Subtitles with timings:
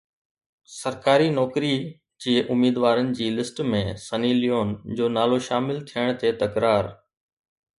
[0.77, 1.73] سرڪاري نوڪري
[2.25, 6.91] جي اميدوارن جي لسٽ ۾ سني ليون جو نالو شامل ٿيڻ تي تڪرار